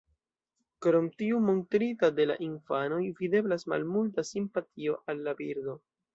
Krom 0.85 1.09
tiu 1.21 1.41
montrita 1.49 2.09
de 2.21 2.25
la 2.31 2.37
infanoj, 2.47 3.03
videblas 3.21 3.67
malmulta 3.75 4.27
simpatio 4.33 4.99
al 5.15 5.25
la 5.29 5.37
birdo. 5.45 5.79